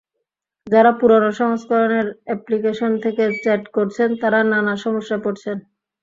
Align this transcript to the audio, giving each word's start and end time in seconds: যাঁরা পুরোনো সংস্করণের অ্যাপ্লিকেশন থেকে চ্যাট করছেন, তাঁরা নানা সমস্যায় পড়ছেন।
যাঁরা 0.67 0.91
পুরোনো 0.99 1.29
সংস্করণের 1.41 2.07
অ্যাপ্লিকেশন 2.25 2.91
থেকে 3.03 3.23
চ্যাট 3.43 3.63
করছেন, 3.75 4.09
তাঁরা 4.21 4.39
নানা 4.51 4.73
সমস্যায় 4.85 5.21
পড়ছেন। 5.25 5.57